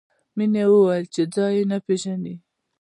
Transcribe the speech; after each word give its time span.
مینې 0.37 0.63
وویل 0.71 1.05
چې 1.13 1.21
ځای 1.33 1.53
یې 1.57 1.63
نه 1.71 1.77
پېژني 1.85 2.35